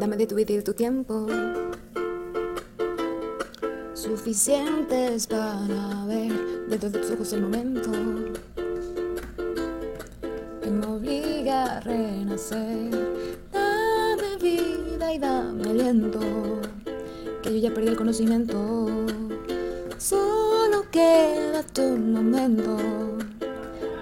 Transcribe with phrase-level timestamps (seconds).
[0.00, 1.26] Dame de tu vida y de tu tiempo.
[3.92, 6.32] Suficientes para ver
[6.70, 7.90] dentro de tus ojos el momento
[10.62, 12.90] que me obliga a renacer.
[13.52, 16.20] Dame vida y dame aliento,
[17.42, 18.88] que yo ya perdí el conocimiento.
[19.98, 22.78] Solo queda tu momento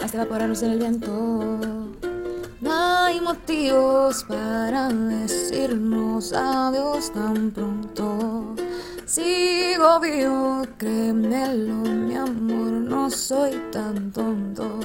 [0.00, 1.58] hasta evaporarnos en el viento.
[2.60, 8.56] No hay motivos para decirnos adiós tan pronto.
[9.06, 14.80] Sigo vivo, créemelo, mi amor, no soy tan tonto.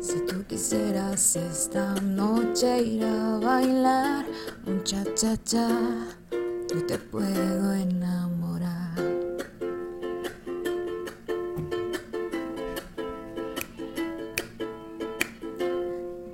[0.00, 4.26] Si tú quisieras esta noche ir a bailar
[4.66, 5.68] un cha cha cha,
[6.74, 8.41] yo te puedo enamorar.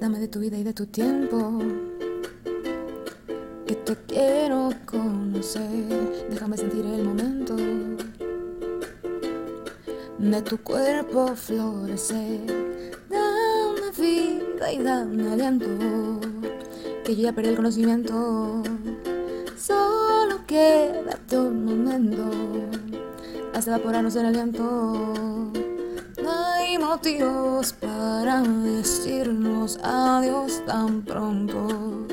[0.08, 1.58] Dame de tu vida y de tu tiempo.
[3.66, 5.68] Que te quiero conocer.
[6.30, 7.54] Déjame sentir el momento.
[10.18, 12.40] De tu cuerpo florecer.
[13.10, 15.66] Dame vida y dame aliento.
[17.04, 18.62] Que yo ya perdí el conocimiento.
[19.58, 22.30] Solo queda tu momento.
[23.52, 25.52] Hasta evaporarnos el viento.
[26.88, 32.06] Motivos para decirnos adiós tan pronto.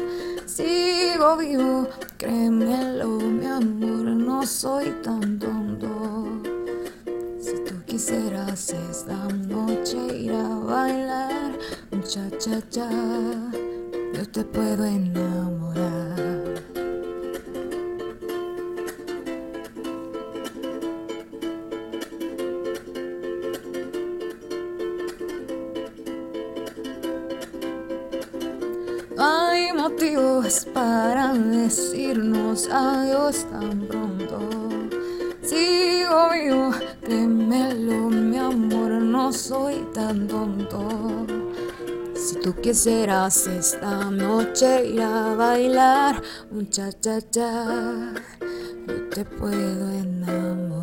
[0.45, 1.87] Sigo vivo,
[2.17, 6.41] créemelo, mi amor, no soy tan tonto.
[7.39, 9.15] Si tú quisieras esta
[9.47, 11.57] noche ir a bailar
[11.93, 12.89] un cha cha cha,
[14.13, 16.74] yo te puedo enamorar.
[29.85, 34.39] Motivos para decirnos adiós tan pronto.
[35.43, 36.71] Sigo vivo,
[37.03, 41.27] créemelo, mi amor, no soy tan tonto.
[42.15, 46.19] Si tú quisieras esta noche ir a bailar
[46.49, 47.51] un cha cha cha,
[48.87, 50.74] yo te puedo enamorar.